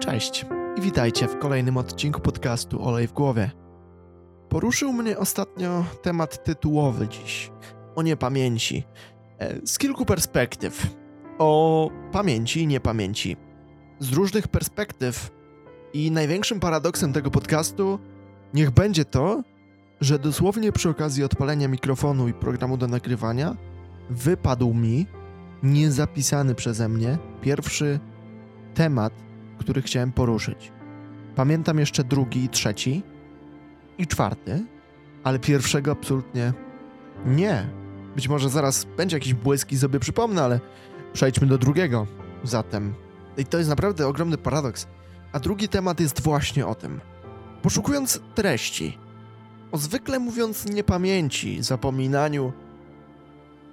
[0.00, 0.46] Cześć
[0.76, 3.50] i witajcie w kolejnym odcinku podcastu Olej w głowie.
[4.48, 7.50] Poruszył mnie ostatnio temat tytułowy dziś
[7.96, 8.84] o niepamięci
[9.38, 10.86] e, z kilku perspektyw.
[11.38, 13.36] O pamięci i niepamięci.
[13.98, 15.30] Z różnych perspektyw.
[15.92, 17.98] I największym paradoksem tego podcastu
[18.54, 19.42] niech będzie to,
[20.00, 23.56] że dosłownie przy okazji odpalenia mikrofonu i programu do nagrywania
[24.10, 25.06] wypadł mi
[25.62, 28.00] niezapisany przeze mnie pierwszy
[28.74, 29.29] temat,
[29.60, 30.72] który chciałem poruszyć.
[31.36, 33.02] Pamiętam jeszcze drugi, trzeci
[33.98, 34.64] i czwarty,
[35.24, 36.52] ale pierwszego absolutnie
[37.26, 37.66] nie.
[38.14, 40.60] Być może zaraz będzie jakiś błysk i sobie przypomnę, ale
[41.12, 42.06] przejdźmy do drugiego.
[42.44, 42.94] Zatem,
[43.38, 44.86] i to jest naprawdę ogromny paradoks.
[45.32, 47.00] A drugi temat jest właśnie o tym.
[47.62, 48.98] Poszukując treści,
[49.72, 52.52] o zwykle mówiąc niepamięci, zapominaniu,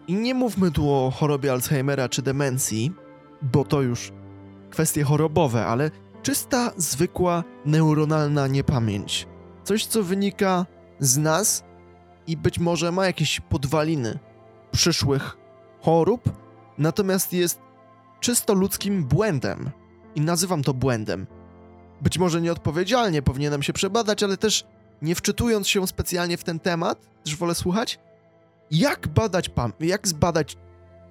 [0.08, 2.94] i nie mówmy tu o chorobie Alzheimera czy demencji,
[3.42, 4.12] bo to już
[4.70, 5.92] kwestie chorobowe, ale
[6.24, 9.28] czysta, zwykła, neuronalna niepamięć.
[9.64, 10.66] Coś, co wynika
[11.00, 11.64] z nas
[12.28, 14.20] i być może ma jakieś podwaliny
[14.72, 15.38] przyszłych
[15.82, 16.32] chorób,
[16.78, 17.60] natomiast jest
[18.20, 19.70] czysto ludzkim błędem.
[20.16, 21.28] I nazywam to błędem.
[22.02, 24.66] Być może nieodpowiedzialnie powinienem się przebadać, ale też
[25.02, 28.00] nie wczytując się specjalnie w ten temat, też wolę słuchać,
[28.72, 30.58] jak badać pam- jak zbadać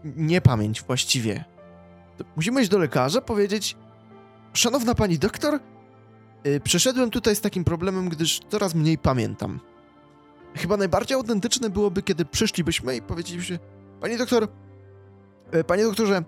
[0.05, 1.45] niepamięć właściwie?
[2.37, 3.77] Musimy iść do lekarza, powiedzieć
[4.53, 5.61] Szanowna pani doktor,
[6.45, 9.61] yy, przyszedłem tutaj z takim problemem, gdyż coraz mniej pamiętam.
[10.55, 13.59] Chyba najbardziej autentyczne byłoby, kiedy przyszlibyśmy i powiedzielibyśmy
[14.01, 14.49] Pani doktor,
[15.53, 16.25] yy, panie doktorze,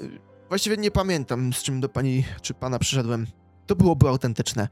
[0.00, 3.26] yy, właściwie nie pamiętam, z czym do pani czy pana przyszedłem.
[3.66, 4.68] To byłoby autentyczne.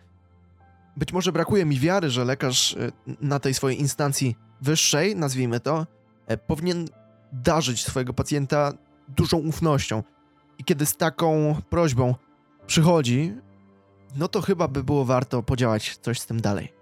[0.96, 5.86] Być może brakuje mi wiary, że lekarz y, na tej swojej instancji wyższej, nazwijmy to,
[6.26, 6.88] e, powinien
[7.32, 8.72] darzyć swojego pacjenta
[9.08, 10.02] dużą ufnością.
[10.58, 12.14] I kiedy z taką prośbą
[12.66, 13.34] przychodzi,
[14.16, 16.72] no to chyba by było warto podziałać coś z tym dalej.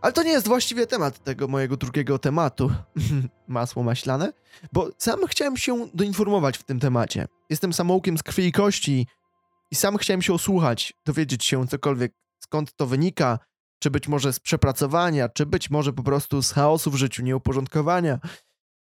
[0.00, 2.70] Ale to nie jest właściwie temat tego mojego drugiego tematu,
[3.48, 4.32] masło maślane,
[4.72, 7.26] bo sam chciałem się doinformować w tym temacie.
[7.50, 9.06] Jestem samoukiem z krwi i kości
[9.70, 13.38] i sam chciałem się osłuchać, dowiedzieć się cokolwiek, skąd to wynika,
[13.78, 18.18] czy być może z przepracowania, czy być może po prostu z chaosu w życiu, nieuporządkowania.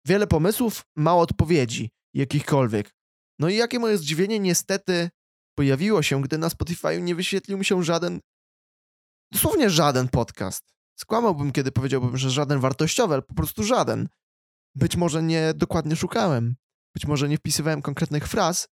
[0.05, 2.93] Wiele pomysłów, mało odpowiedzi, jakichkolwiek.
[3.39, 5.09] No i jakie moje zdziwienie niestety
[5.57, 8.19] pojawiło się, gdy na Spotify nie wyświetlił mi się żaden,
[9.31, 10.73] dosłownie żaden podcast.
[10.99, 14.09] Skłamałbym, kiedy powiedziałbym, że żaden wartościowy, ale po prostu żaden.
[14.75, 16.55] Być może nie dokładnie szukałem,
[16.93, 18.67] być może nie wpisywałem konkretnych fraz,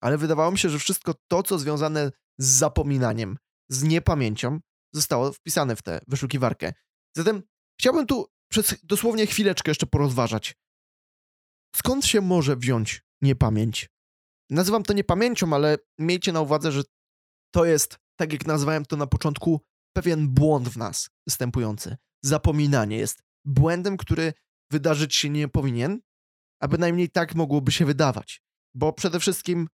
[0.00, 4.60] ale wydawało mi się, że wszystko to, co związane z zapominaniem, z niepamięcią,
[4.92, 6.72] zostało wpisane w tę wyszukiwarkę.
[7.16, 7.42] Zatem
[7.80, 10.54] chciałbym tu przez dosłownie chwileczkę jeszcze porozważać.
[11.76, 13.95] Skąd się może wziąć niepamięć?
[14.50, 16.82] Nazywam to niepamięcią, ale miejcie na uwadze, że
[17.54, 19.60] to jest, tak jak nazwałem to na początku,
[19.92, 21.96] pewien błąd w nas występujący.
[22.24, 24.32] Zapominanie jest błędem, który
[24.70, 26.00] wydarzyć się nie powinien,
[26.60, 28.42] a bynajmniej tak mogłoby się wydawać.
[28.74, 29.68] Bo przede wszystkim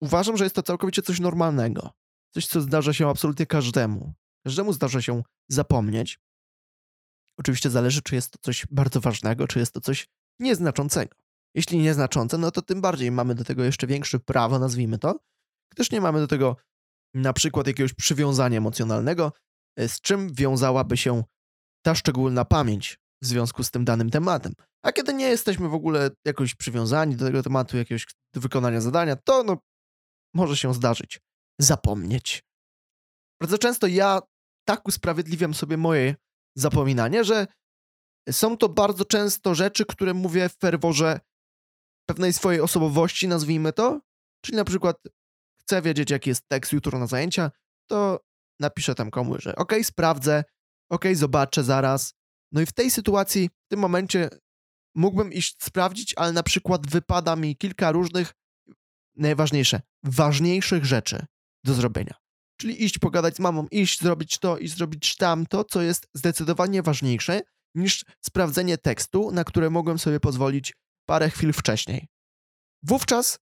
[0.00, 1.90] uważam, że jest to całkowicie coś normalnego.
[2.34, 4.14] Coś, co zdarza się absolutnie każdemu.
[4.44, 6.18] Każdemu zdarza się zapomnieć.
[7.36, 11.16] Oczywiście zależy, czy jest to coś bardzo ważnego, czy jest to coś nieznaczącego.
[11.54, 15.20] Jeśli nieznaczące, no to tym bardziej mamy do tego jeszcze większe prawo, nazwijmy to,
[15.72, 16.56] gdyż nie mamy do tego
[17.14, 19.32] na przykład jakiegoś przywiązania emocjonalnego,
[19.76, 21.24] e, z czym wiązałaby się
[21.84, 24.52] ta szczególna pamięć w związku z tym danym tematem.
[24.82, 29.42] A kiedy nie jesteśmy w ogóle jakoś przywiązani do tego tematu, jakiegoś wykonania zadania, to
[29.42, 29.56] no,
[30.34, 31.20] może się zdarzyć
[31.60, 32.44] zapomnieć.
[33.40, 34.20] Bardzo często ja
[34.64, 36.14] tak usprawiedliwiam sobie moje
[36.56, 37.46] zapominanie, że
[38.30, 41.20] są to bardzo często rzeczy, które mówię w ferworze
[42.10, 44.00] pewnej swojej osobowości, nazwijmy to.
[44.44, 44.96] Czyli na przykład
[45.60, 47.50] chcę wiedzieć, jaki jest tekst jutro na zajęcia,
[47.86, 48.20] to
[48.60, 50.44] napiszę tam komuś, że ok, sprawdzę,
[50.90, 52.14] ok, zobaczę zaraz.
[52.52, 54.28] No i w tej sytuacji, w tym momencie
[54.94, 58.32] mógłbym iść sprawdzić, ale na przykład wypada mi kilka różnych,
[59.16, 61.26] najważniejsze, ważniejszych rzeczy
[61.64, 62.14] do zrobienia.
[62.56, 67.40] Czyli iść pogadać z mamą, iść zrobić to, i zrobić tamto, co jest zdecydowanie ważniejsze
[67.74, 70.74] niż sprawdzenie tekstu, na które mogłem sobie pozwolić
[71.10, 72.08] parę chwil wcześniej.
[72.82, 73.38] Wówczas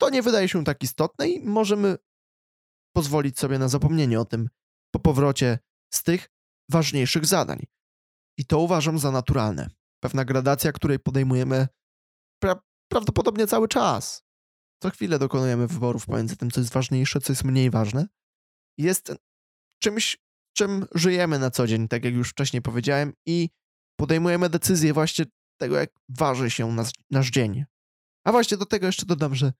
[0.00, 1.96] to nie wydaje się tak istotne i możemy
[2.96, 4.48] pozwolić sobie na zapomnienie o tym
[4.94, 5.58] po powrocie
[5.94, 6.28] z tych
[6.70, 7.66] ważniejszych zadań.
[8.38, 9.70] I to uważam za naturalne.
[10.02, 11.68] Pewna gradacja, której podejmujemy
[12.42, 12.60] pra
[12.90, 14.22] prawdopodobnie cały czas.
[14.82, 18.06] Co chwilę dokonujemy wyborów pomiędzy tym, co jest ważniejsze, co jest mniej ważne.
[18.78, 19.12] Jest
[19.82, 20.16] czymś,
[20.56, 23.48] czym żyjemy na co dzień, tak jak już wcześniej powiedziałem, i
[23.98, 25.24] podejmujemy decyzje właśnie
[25.56, 27.64] tego, jak waży się nas, nasz dzień.
[28.24, 29.52] A właśnie do tego jeszcze dodam, że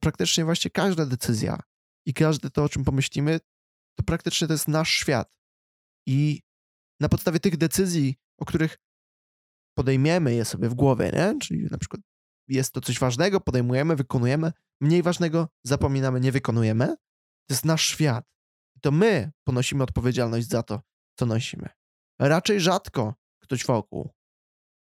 [0.00, 1.58] praktycznie właśnie każda decyzja,
[2.06, 3.40] i każde to, o czym pomyślimy,
[3.94, 5.32] to praktycznie to jest nasz świat.
[6.06, 6.42] I
[7.00, 8.78] na podstawie tych decyzji, o których
[9.74, 11.38] podejmiemy je sobie w głowie, nie?
[11.38, 12.02] czyli na przykład
[12.48, 16.86] jest to coś ważnego, podejmujemy, wykonujemy, mniej ważnego zapominamy, nie wykonujemy.
[17.46, 18.24] To jest nasz świat.
[18.76, 20.82] I to my ponosimy odpowiedzialność za to,
[21.18, 21.68] co nosimy.
[22.18, 24.10] Raczej rzadko ktoś wokół.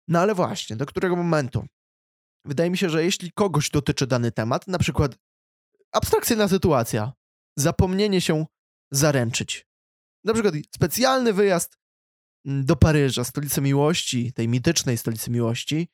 [0.08, 1.66] No ale właśnie, do którego momentu?
[2.44, 5.16] Wydaje mi się, że jeśli kogoś dotyczy dany temat, na przykład
[5.92, 7.12] abstrakcyjna sytuacja,
[7.56, 8.46] zapomnienie się
[8.90, 9.66] zaręczyć.
[10.24, 11.78] Na przykład specjalny wyjazd
[12.46, 15.88] mm, do Paryża, stolicy miłości, tej mitycznej stolicy miłości.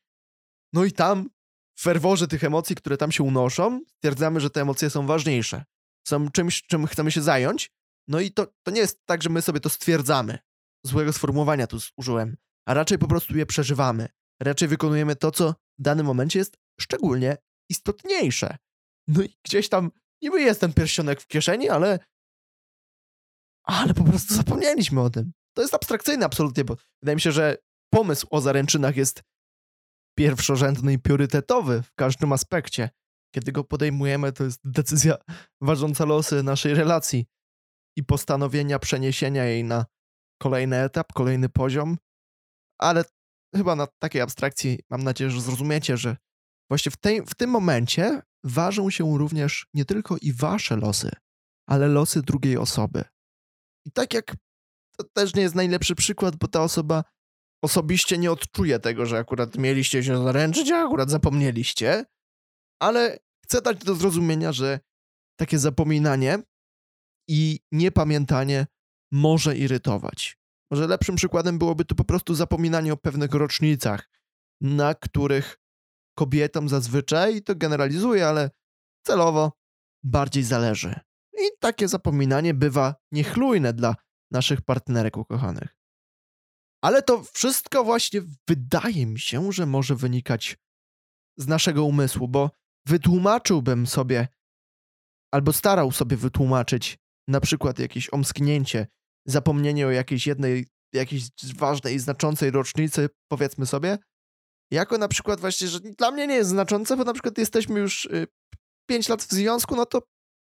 [0.73, 1.31] No i tam,
[1.75, 5.65] w ferworze tych emocji, które tam się unoszą, stwierdzamy, że te emocje są ważniejsze.
[6.07, 7.71] Są czymś, czym chcemy się zająć.
[8.09, 10.39] No i to, to nie jest tak, że my sobie to stwierdzamy.
[10.87, 12.37] Złego sformułowania tu użyłem.
[12.67, 14.09] A raczej po prostu je przeżywamy.
[14.43, 17.37] Raczej wykonujemy to, co w danym momencie jest szczególnie
[17.71, 18.57] istotniejsze.
[19.09, 19.91] No i gdzieś tam
[20.23, 21.99] niby jest ten pierścionek w kieszeni, ale
[23.65, 25.33] ale po prostu zapomnieliśmy o tym.
[25.57, 27.57] To jest abstrakcyjne absolutnie, bo wydaje mi się, że
[27.93, 29.23] pomysł o zaręczynach jest
[30.19, 32.91] pierwszorzędny i priorytetowy w każdym aspekcie.
[33.35, 35.17] Kiedy go podejmujemy, to jest decyzja
[35.61, 37.27] ważąca losy naszej relacji
[37.97, 39.87] i postanowienia przeniesienia jej na
[40.43, 41.99] kolejny etap, kolejny poziom.
[42.83, 43.05] Ale
[43.57, 46.17] chyba na takiej abstrakcji mam nadzieję, że zrozumiecie, że
[46.71, 51.11] właśnie w, tej, w tym momencie ważą się również nie tylko i wasze losy,
[51.69, 53.05] ale losy drugiej osoby.
[53.87, 54.37] I tak jak
[54.99, 57.05] to też nie jest najlepszy przykład, bo ta osoba
[57.65, 62.05] osobiście nie odczuje tego, że akurat mieliście się zaręczyć, a akurat zapomnieliście,
[62.81, 64.81] ale chcę dać do zrozumienia, że
[65.37, 66.39] takie zapominanie
[67.29, 68.67] i niepamiętanie
[69.13, 70.42] może irytować.
[70.73, 74.11] Może lepszym przykładem byłoby tu po prostu zapominanie o pewnych rocznicach,
[74.61, 75.59] na których
[76.19, 78.51] kobietom zazwyczaj, to generalizuję, ale
[79.07, 79.53] celowo
[80.05, 81.01] bardziej zależy.
[81.35, 83.97] I takie zapominanie bywa niechlujne dla
[84.31, 85.77] naszych partnerek ukochanych.
[86.85, 90.59] Ale to wszystko właśnie wydaje mi się, że może wynikać
[91.37, 92.51] z naszego umysłu, bo
[92.87, 94.29] wytłumaczyłbym sobie
[95.33, 96.99] albo starał sobie wytłumaczyć
[97.29, 98.87] na przykład jakieś omsknięcie,
[99.27, 101.25] zapomnienie o jakiejś jednej, jakiejś
[101.57, 103.99] ważnej, znaczącej rocznicy, powiedzmy sobie,
[104.71, 108.09] jako na przykład właśnie, że dla mnie nie jest znaczące, bo na przykład jesteśmy już
[108.87, 110.03] 5 y, lat w związku, no to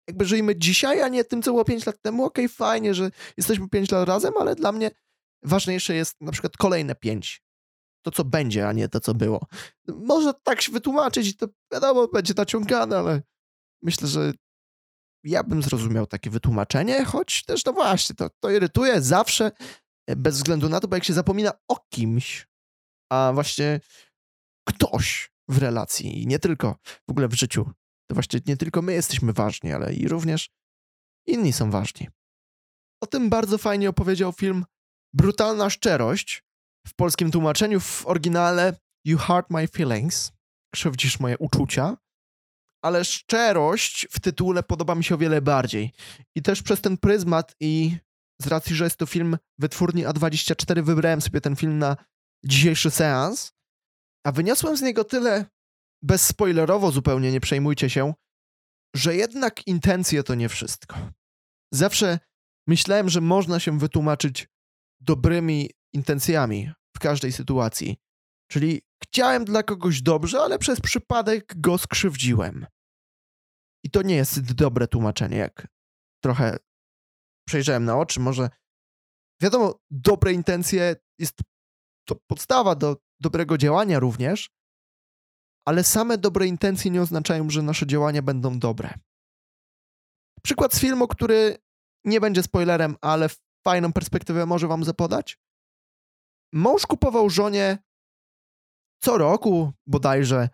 [0.08, 2.24] jakby żyjmy dzisiaj, a nie tym, co było 5 lat temu.
[2.24, 4.90] Okej, okay, fajnie, że jesteśmy 5 lat razem, ale dla mnie
[5.42, 7.42] ważniejsze jest na przykład kolejne 5.
[8.02, 9.46] To, co będzie, a nie to, co było.
[9.88, 13.22] Może tak się wytłumaczyć i to wiadomo, będzie naciągane, ale
[13.82, 14.32] myślę, że
[15.24, 19.52] ja bym zrozumiał takie wytłumaczenie, choć też, no właśnie, to, to irytuje zawsze,
[20.06, 22.46] e, bez względu na to, bo jak się zapomina o kimś,
[23.12, 23.80] a właśnie
[24.68, 26.76] ktoś w relacji i nie tylko
[27.08, 27.70] w ogóle w życiu,
[28.08, 30.50] to właśnie nie tylko my jesteśmy ważni, ale i również
[31.26, 32.08] inni są ważni.
[33.02, 34.64] O tym bardzo fajnie opowiedział film
[35.14, 36.44] Brutalna Szczerość,
[36.86, 40.32] w polskim tłumaczeniu, w oryginale You Hurt My Feelings,
[40.74, 41.96] krzywdzisz moje uczucia,
[42.84, 45.92] ale szczerość w tytule podoba mi się o wiele bardziej.
[46.36, 47.96] I też przez ten pryzmat i
[48.42, 51.96] z racji, że jest to film wytwórni A24, wybrałem sobie ten film na
[52.44, 53.52] dzisiejszy seans,
[54.26, 55.46] a wyniosłem z niego tyle
[56.02, 58.14] bezspoilerowo zupełnie, nie przejmujcie się,
[58.96, 60.96] że jednak intencje to nie wszystko.
[61.72, 62.18] Zawsze
[62.66, 64.48] myślałem, że można się wytłumaczyć
[65.00, 67.96] dobrymi intencjami w każdej sytuacji.
[68.50, 72.66] Czyli chciałem dla kogoś dobrze, ale przez przypadek go skrzywdziłem.
[73.84, 75.68] I to nie jest dobre tłumaczenie, jak
[76.22, 76.56] trochę
[77.48, 78.20] przejrzałem na oczy.
[78.20, 78.50] Może
[79.42, 81.38] wiadomo, dobre intencje jest
[82.08, 84.50] to podstawa do dobrego działania również,
[85.66, 88.94] ale same dobre intencje nie oznaczają, że nasze działania będą dobre.
[90.42, 91.56] Przykład z filmu, który
[92.04, 93.28] nie będzie spoilerem, ale
[93.64, 95.38] fajną perspektywę może wam zapodać.
[96.52, 97.78] Mąż kupował żonie
[99.04, 100.48] co roku bodajże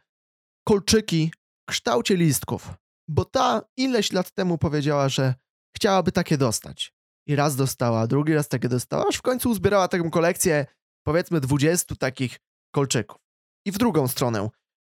[0.69, 2.69] kolczyki w kształcie listków,
[3.09, 5.35] bo ta ileś lat temu powiedziała, że
[5.77, 6.95] chciałaby takie dostać.
[7.27, 10.67] I raz dostała, drugi raz takie dostała, aż w końcu uzbierała taką kolekcję,
[11.07, 12.39] powiedzmy, 20 takich
[12.75, 13.21] kolczyków.
[13.67, 14.49] I w drugą stronę.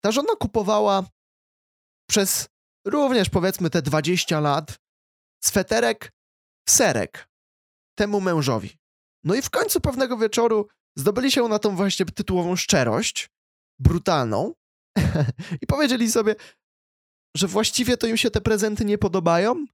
[0.05, 1.05] Ta żona kupowała
[2.11, 2.49] przez
[2.87, 4.79] również powiedzmy te 20 lat
[5.45, 6.13] sweterek
[6.69, 7.29] serek
[7.99, 8.79] temu mężowi.
[9.25, 10.69] No i w końcu pewnego wieczoru
[10.99, 13.33] zdobyli się na tą właśnie tytułową szczerość,
[13.83, 14.55] brutalną,
[15.63, 16.35] i powiedzieli sobie,
[17.37, 19.67] że właściwie to im się te prezenty nie podobają,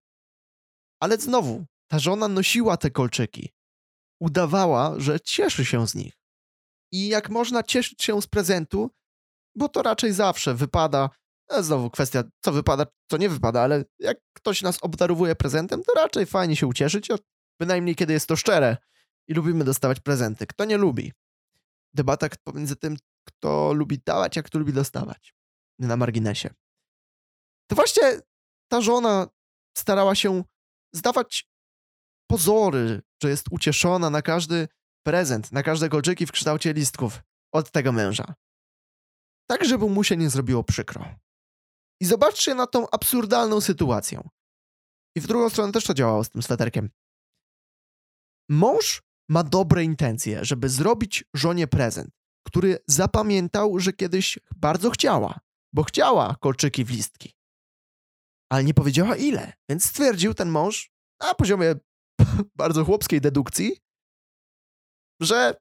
[1.00, 3.52] ale znowu, ta żona nosiła te kolczyki.
[4.20, 6.12] Udawała, że cieszy się z nich.
[6.92, 8.90] I jak można cieszyć się z prezentu,
[9.54, 11.10] bo to raczej zawsze wypada
[11.60, 16.26] znowu kwestia, co wypada, co nie wypada, ale jak ktoś nas obdarowuje prezentem, to raczej
[16.26, 17.08] fajnie się ucieszyć,
[17.60, 18.76] bynajmniej kiedy jest to szczere
[19.28, 20.46] i lubimy dostawać prezenty.
[20.46, 21.12] Kto nie lubi?
[21.94, 22.96] Debata pomiędzy tym,
[23.28, 25.34] kto lubi dawać, a kto lubi dostawać.
[25.78, 26.50] Na marginesie.
[27.70, 28.20] To właśnie
[28.70, 29.28] ta żona
[29.76, 30.44] starała się
[30.94, 31.48] zdawać
[32.30, 34.68] pozory, że jest ucieszona na każdy
[35.06, 37.20] prezent, na każde kolczyki w kształcie listków
[37.52, 38.34] od tego męża.
[39.50, 41.14] Tak, żeby mu się nie zrobiło przykro.
[42.00, 44.28] I zobaczcie na tą absurdalną sytuację.
[45.16, 46.90] I w drugą stronę też to działało z tym sweterkiem.
[48.48, 52.17] Mąż ma dobre intencje, żeby zrobić żonie prezent,
[52.48, 55.40] który zapamiętał, że kiedyś bardzo chciała,
[55.72, 57.32] bo chciała kolczyki w listki.
[58.52, 60.90] Ale nie powiedziała ile, więc stwierdził ten mąż
[61.20, 61.74] na poziomie
[62.62, 63.76] bardzo chłopskiej dedukcji,
[65.20, 65.54] że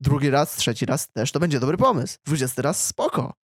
[0.00, 2.18] drugi raz, trzeci raz też to będzie dobry pomysł.
[2.24, 3.34] Dwudziesty raz spoko.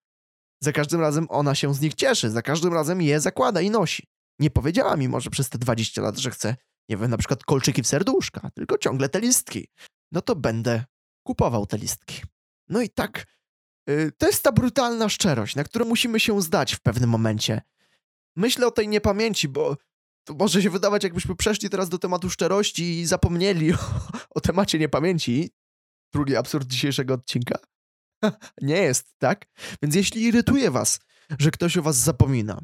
[0.63, 4.07] Za każdym razem ona się z nich cieszy, za każdym razem je zakłada i nosi.
[4.39, 6.57] Nie powiedziała mi może przez te 20 lat, że chce,
[6.89, 9.69] nie wiem, na przykład kolczyki w serduszka, tylko ciągle te listki.
[10.13, 10.85] No to będę
[11.27, 12.23] kupował te listki.
[12.69, 13.27] No i tak,
[13.87, 17.63] yy, to jest ta brutalna szczerość, na którą musimy się zdać w pewnym momencie.
[18.37, 19.77] Myślę o tej niepamięci, bo
[20.25, 23.79] to może się wydawać, jakbyśmy przeszli teraz do tematu szczerości i zapomnieli o,
[24.31, 25.51] o temacie niepamięci.
[26.13, 27.59] Drugi absurd dzisiejszego odcinka.
[28.63, 29.47] Nie jest, tak?
[29.83, 31.01] Więc jeśli irytuje was,
[31.39, 32.61] że ktoś o was zapomina,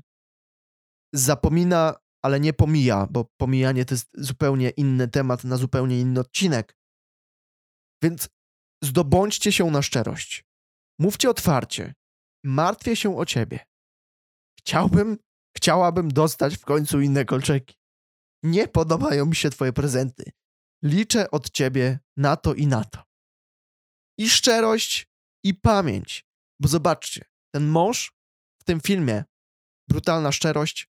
[1.12, 6.76] zapomina, ale nie pomija, bo pomijanie to jest zupełnie inny temat na zupełnie inny odcinek.
[8.02, 8.28] Więc
[8.84, 10.44] zdobądźcie się na szczerość.
[10.98, 11.94] Mówcie otwarcie.
[12.44, 13.66] Martwię się o ciebie.
[14.58, 15.18] Chciałbym,
[15.56, 17.76] chciałabym dostać w końcu inne kolczeki.
[18.42, 20.32] Nie podobają mi się twoje prezenty.
[20.84, 23.02] Liczę od ciebie na to i na to.
[24.18, 25.06] I szczerość
[25.44, 26.26] i pamięć.
[26.60, 27.24] Bo zobaczcie,
[27.54, 28.12] ten mąż
[28.60, 29.24] w tym filmie,
[29.88, 30.88] brutalna szczerość,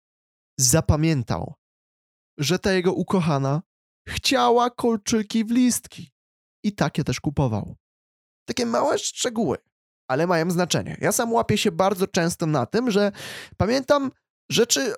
[0.60, 1.54] zapamiętał,
[2.38, 3.62] że ta jego ukochana
[4.08, 6.10] chciała kolczyki w listki.
[6.68, 7.76] I takie też kupował.
[8.44, 9.58] Takie małe szczegóły,
[10.08, 10.96] ale mają znaczenie.
[11.00, 13.12] Ja sam łapię się bardzo często na tym, że
[13.56, 14.10] pamiętam
[14.50, 14.94] rzeczy,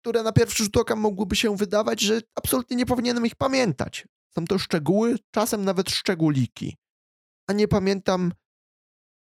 [0.00, 4.08] które na pierwszy rzut oka mogłyby się wydawać, że absolutnie nie powinienem ich pamiętać.
[4.34, 6.76] Są to szczegóły, czasem nawet szczególiki.
[7.48, 8.32] A nie pamiętam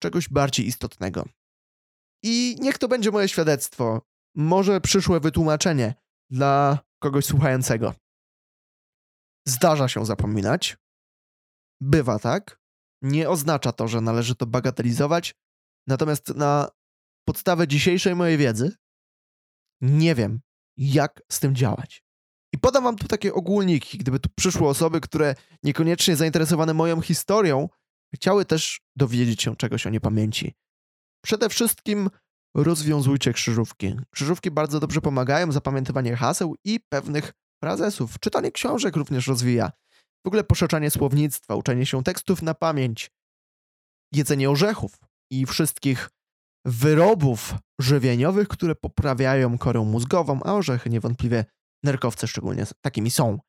[0.04, 1.26] czegoś bardziej istotnego.
[2.24, 4.02] I niech to będzie moje świadectwo,
[4.36, 5.94] może przyszłe wytłumaczenie
[6.30, 7.94] dla kogoś słuchającego.
[9.48, 10.78] Zdarza się zapominać.
[11.82, 12.60] Bywa tak.
[13.02, 15.36] Nie oznacza to, że należy to bagatelizować.
[15.88, 16.70] Natomiast na
[17.28, 18.76] podstawę dzisiejszej mojej wiedzy
[19.82, 20.40] nie wiem,
[20.78, 22.04] jak z tym działać.
[22.54, 27.70] I podam wam tu takie ogólniki, gdyby tu przyszły osoby, które niekoniecznie zainteresowane moją historią,
[28.16, 30.54] chciały też dowiedzieć się czegoś o niepamięci.
[31.26, 32.10] Przede wszystkim
[32.56, 33.96] rozwiązujcie krzyżówki.
[34.12, 37.34] Krzyżówki bardzo dobrze pomagają, zapamiętywanie haseł i pewnych
[37.64, 38.20] frazesów.
[38.20, 39.72] Czytanie książek również rozwija.
[40.24, 43.12] W ogóle poszerzanie słownictwa, uczenie się tekstów na pamięć,
[44.14, 44.98] jedzenie orzechów
[45.32, 46.10] i wszystkich
[46.66, 51.46] wyrobów żywieniowych, które poprawiają korę mózgową, a orzechy niewątpliwie
[51.84, 53.40] nerkowce szczególnie takimi są.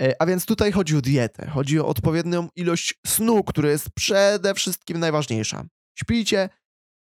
[0.00, 4.54] E, a więc tutaj chodzi o dietę, chodzi o odpowiednią ilość snu, która jest przede
[4.54, 5.64] wszystkim najważniejsza.
[5.98, 6.48] Śpijcie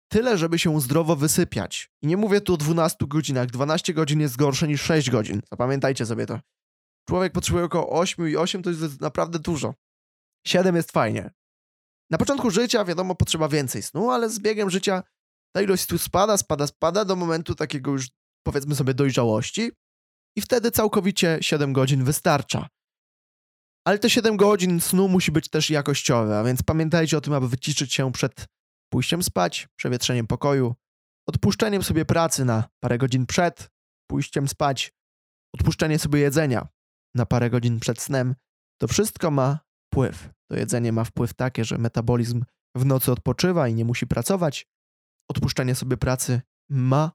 [0.08, 1.90] tyle, żeby się zdrowo wysypiać.
[2.02, 5.40] I nie mówię tu o 12 godzinach, 12 godzin jest gorsze niż 6 godzin.
[5.50, 6.40] Zapamiętajcie sobie to.
[7.08, 9.74] Człowiek potrzebuje około 8 i 8 to jest naprawdę dużo.
[10.46, 11.30] 7 jest fajnie.
[12.10, 15.02] Na początku życia, wiadomo, potrzeba więcej snu, ale z biegiem życia
[15.54, 18.08] ta ilość tu spada, spada, spada do momentu takiego już,
[18.46, 19.70] powiedzmy sobie, dojrzałości
[20.36, 22.68] i wtedy całkowicie 7 godzin wystarcza.
[23.86, 27.48] Ale te 7 godzin snu musi być też jakościowe, a więc pamiętajcie o tym, aby
[27.48, 28.46] wyciszyć się przed
[28.92, 30.74] pójściem spać, przewietrzeniem pokoju,
[31.28, 33.68] odpuszczeniem sobie pracy na parę godzin przed
[34.10, 34.92] pójściem spać,
[35.54, 36.75] odpuszczenie sobie jedzenia
[37.16, 38.34] na parę godzin przed snem.
[38.80, 40.28] To wszystko ma wpływ.
[40.50, 42.44] To jedzenie ma wpływ taki, że metabolizm
[42.76, 44.66] w nocy odpoczywa i nie musi pracować.
[45.30, 47.12] Odpuszczenie sobie pracy ma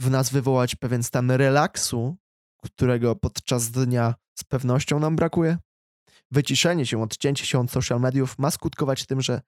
[0.00, 2.16] w nas wywołać pewien stan relaksu,
[2.62, 5.58] którego podczas dnia z pewnością nam brakuje.
[6.30, 9.40] Wyciszenie się, odcięcie się od social mediów ma skutkować tym, że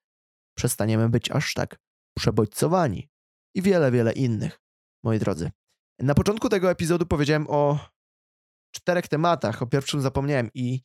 [0.57, 1.79] przestaniemy być aż tak
[2.19, 3.09] przebodźcowani
[3.55, 4.61] i wiele, wiele innych,
[5.05, 5.50] moi drodzy.
[5.99, 7.79] Na początku tego epizodu powiedziałem o
[8.76, 9.62] czterech tematach.
[9.62, 10.83] O pierwszym zapomniałem i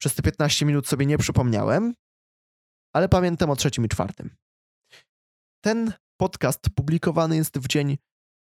[0.00, 1.94] przez te 15 minut sobie nie przypomniałem,
[2.92, 4.36] ale pamiętam o trzecim i czwartym.
[5.64, 7.98] Ten podcast publikowany jest w dzień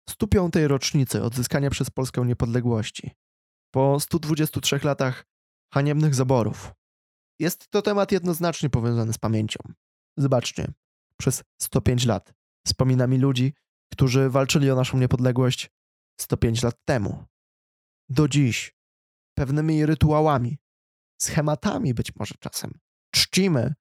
[0.08, 0.54] 105.
[0.56, 3.10] rocznicy odzyskania przez Polskę niepodległości.
[3.70, 5.24] Po 123 latach
[5.74, 6.72] haniebnych zaborów.
[7.38, 9.58] Jest to temat jednoznacznie powiązany z pamięcią.
[10.16, 10.72] Zobaczcie,
[11.16, 12.32] przez 105 lat
[12.66, 13.54] wspominami ludzi,
[13.92, 15.70] którzy walczyli o naszą niepodległość
[16.20, 17.24] 105 lat temu.
[18.08, 18.77] Do dziś
[19.38, 20.58] pewnymi rytuałami,
[21.20, 22.78] schematami być może czasem
[23.14, 23.74] czcimy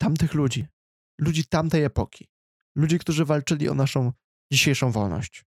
[0.00, 0.66] tamtych ludzi,
[1.20, 2.28] ludzi tamtej epoki,
[2.76, 4.12] ludzi, którzy walczyli o naszą
[4.52, 5.44] dzisiejszą wolność.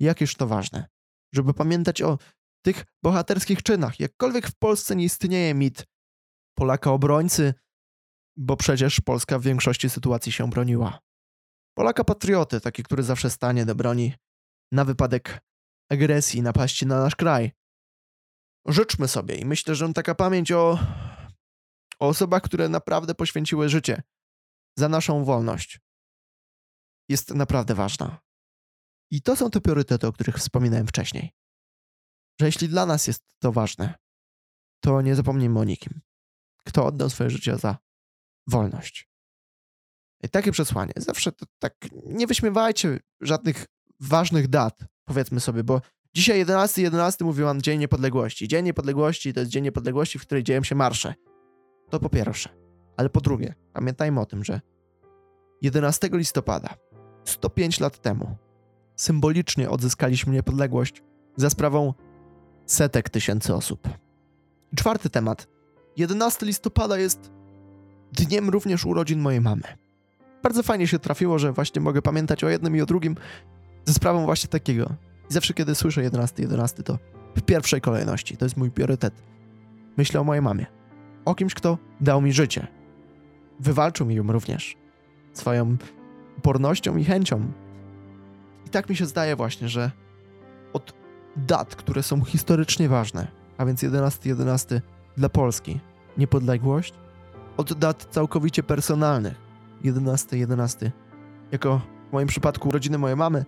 [0.00, 0.88] Jakież to ważne,
[1.34, 2.18] żeby pamiętać o
[2.64, 4.00] tych bohaterskich czynach.
[4.00, 5.86] Jakkolwiek w Polsce nie istnieje mit
[6.54, 7.54] Polaka obrońcy,
[8.36, 11.00] bo przecież Polska w większości sytuacji się broniła.
[11.76, 14.14] Polaka patrioty, taki, który zawsze stanie do broni
[14.72, 15.40] na wypadek
[15.90, 17.52] agresji, napaści na nasz kraj.
[18.66, 20.78] Życzmy sobie i myślę, że taka pamięć o,
[21.98, 24.02] o osobach, które naprawdę poświęciły życie
[24.78, 25.80] za naszą wolność
[27.08, 28.20] jest naprawdę ważna.
[29.10, 31.34] I to są te priorytety, o których wspominałem wcześniej.
[32.40, 33.94] Że jeśli dla nas jest to ważne,
[34.80, 36.00] to nie zapomnijmy o nikim.
[36.64, 37.78] Kto oddał swoje życie za
[38.46, 39.08] wolność.
[40.22, 40.92] I takie przesłanie.
[40.96, 41.74] Zawsze to tak,
[42.06, 43.66] nie wyśmiewajcie żadnych
[44.00, 45.80] ważnych dat, powiedzmy sobie, bo
[46.14, 48.48] dzisiaj 11, 11 mówił Dzień Niepodległości.
[48.48, 51.14] Dzień Niepodległości to jest Dzień Niepodległości, w której dzieją się marsze.
[51.90, 52.48] To po pierwsze.
[52.96, 54.60] Ale po drugie, pamiętajmy o tym, że
[55.62, 56.74] 11 listopada,
[57.24, 58.36] 105 lat temu,
[58.96, 61.02] symbolicznie odzyskaliśmy niepodległość
[61.36, 61.94] za sprawą
[62.66, 63.88] setek tysięcy osób.
[64.76, 65.48] Czwarty temat.
[65.96, 67.30] 11 listopada jest
[68.12, 69.62] dniem również urodzin mojej mamy.
[70.42, 73.16] Bardzo fajnie się trafiło, że właśnie mogę pamiętać o jednym i o drugim
[73.84, 74.94] ze sprawą właśnie takiego.
[75.32, 76.98] I zawsze, kiedy słyszę 11, 11, to
[77.36, 78.36] w pierwszej kolejności.
[78.36, 79.22] To jest mój priorytet.
[79.96, 80.66] Myślę o mojej mamie.
[81.24, 82.66] O kimś, kto dał mi życie.
[83.60, 84.76] Wywalczył mi ją również.
[85.32, 85.76] Swoją
[86.38, 87.52] upornością i chęcią.
[88.66, 89.90] I tak mi się zdaje właśnie, że
[90.72, 90.94] od
[91.36, 93.26] dat, które są historycznie ważne,
[93.58, 94.82] a więc 11, 11
[95.16, 95.80] dla Polski,
[96.18, 96.94] niepodległość,
[97.56, 99.34] od dat całkowicie personalnych,
[99.84, 100.92] 11, 11,
[101.52, 103.44] jako w moim przypadku urodziny mojej mamy,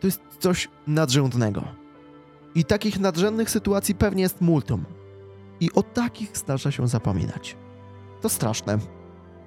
[0.00, 1.64] to jest coś nadrzędnego.
[2.54, 4.84] I takich nadrzędnych sytuacji pewnie jest multum.
[5.60, 7.56] I o takich zdarza się zapominać.
[8.20, 8.78] To straszne.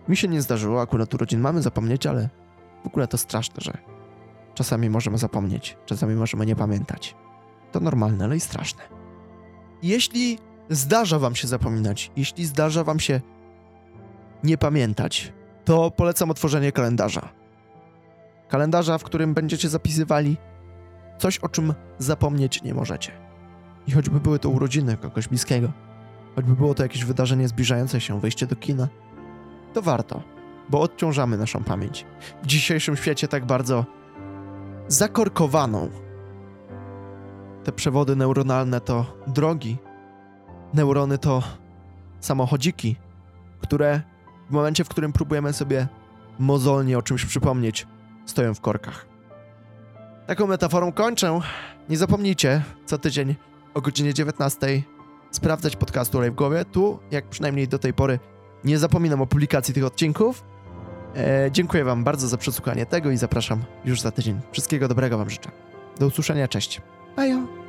[0.08, 2.30] Mi się nie zdarzyło akurat urodzin mamy zapomnieć, ale
[2.84, 3.78] w ogóle to straszne, że
[4.54, 7.16] czasami możemy zapomnieć, czasami możemy nie pamiętać.
[7.72, 8.84] To normalne, ale i straszne.
[9.84, 13.22] Jeśli zdarza wam się zapominać, jeśli zdarza wam się
[14.44, 15.34] nie pamiętać,
[15.66, 17.30] to polecam otworzenie kalendarza.
[18.50, 20.38] Kalendarza, w którym będziecie zapisywali
[21.22, 23.12] coś, o czym zapomnieć nie możecie.
[23.88, 25.72] I choćby były to urodziny kogoś bliskiego,
[26.36, 28.88] choćby było to jakieś wydarzenie zbliżające się, wejście do kina,
[29.74, 30.24] to warto,
[30.70, 32.06] bo odciążamy naszą pamięć.
[32.44, 33.86] W dzisiejszym świecie tak bardzo
[34.88, 35.90] zakorkowaną.
[37.64, 39.78] Te przewody neuronalne to drogi,
[40.74, 41.44] neurony to
[42.20, 42.96] samochodziki,
[43.62, 44.02] które
[44.50, 45.88] w momencie, w którym próbujemy sobie
[46.40, 47.88] mozolnie o czymś przypomnieć,
[48.26, 49.11] stoją w korkach.
[50.32, 51.40] Taką metaforą kończę.
[51.90, 53.36] Nie zapomnijcie co tydzień
[53.74, 54.82] o godzinie 19
[55.32, 56.66] sprawdzać podcastu Live w głowie.
[56.66, 58.20] Tu, jak przynajmniej do tej pory,
[58.64, 60.44] nie zapominam o publikacji tych odcinków.
[61.16, 64.40] E, dziękuję Wam bardzo za przesłuchanie tego i zapraszam już za tydzień.
[64.52, 65.52] Wszystkiego dobrego Wam życzę.
[66.00, 66.82] Do usłyszenia, cześć.
[67.16, 67.61] Ajo.